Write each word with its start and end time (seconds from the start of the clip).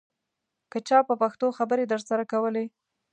که 0.71 0.77
چا 0.87 0.99
په 1.07 1.13
پښتو 1.21 1.47
خبرې 1.57 1.83
درسره 1.91 2.23
کولې. 2.31 2.65